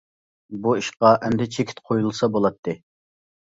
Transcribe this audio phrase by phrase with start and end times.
[0.63, 2.79] بۇ ئىشقا ئەمدى چېكىت قويۇلسا بولاتتى.